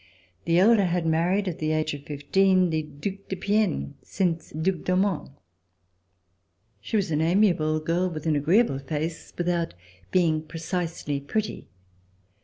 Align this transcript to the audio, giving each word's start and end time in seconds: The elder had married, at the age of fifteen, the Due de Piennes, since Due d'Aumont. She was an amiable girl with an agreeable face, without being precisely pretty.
The 0.45 0.57
elder 0.57 0.85
had 0.85 1.05
married, 1.05 1.47
at 1.47 1.59
the 1.59 1.71
age 1.73 1.93
of 1.93 2.05
fifteen, 2.07 2.71
the 2.71 2.81
Due 2.81 3.19
de 3.29 3.35
Piennes, 3.35 3.93
since 4.01 4.49
Due 4.49 4.79
d'Aumont. 4.81 5.29
She 6.79 6.95
was 6.95 7.11
an 7.11 7.21
amiable 7.21 7.79
girl 7.79 8.09
with 8.09 8.25
an 8.25 8.35
agreeable 8.35 8.79
face, 8.79 9.31
without 9.37 9.75
being 10.11 10.41
precisely 10.41 11.19
pretty. 11.19 11.67